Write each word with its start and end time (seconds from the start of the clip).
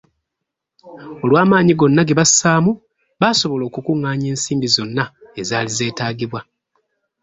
Olw'amaanyi 1.23 1.73
gonna 1.79 2.03
gebassaamu, 2.09 2.71
baasobola 3.19 3.63
okukungaanya 3.69 4.27
ensimbi 4.33 4.67
zonna 4.75 5.03
ezaali 5.39 5.71
zeetaagibwa. 5.77 6.39